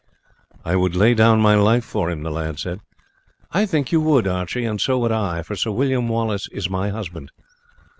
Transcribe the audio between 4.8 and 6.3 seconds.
so would I, for Sir William